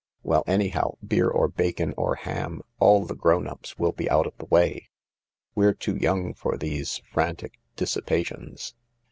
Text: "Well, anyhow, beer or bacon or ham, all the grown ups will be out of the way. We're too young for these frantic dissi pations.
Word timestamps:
"Well, 0.23 0.43
anyhow, 0.47 0.95
beer 1.07 1.27
or 1.29 1.47
bacon 1.47 1.93
or 1.95 2.15
ham, 2.15 2.63
all 2.79 3.05
the 3.05 3.13
grown 3.13 3.47
ups 3.47 3.77
will 3.77 3.91
be 3.91 4.09
out 4.09 4.25
of 4.25 4.35
the 4.39 4.47
way. 4.47 4.89
We're 5.53 5.75
too 5.75 5.95
young 5.95 6.33
for 6.33 6.57
these 6.57 7.03
frantic 7.13 7.59
dissi 7.77 8.01
pations. 8.01 8.73